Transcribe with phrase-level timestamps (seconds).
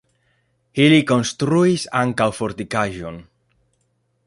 [0.85, 3.23] Ili konstruis ankaŭ fortikaĵon.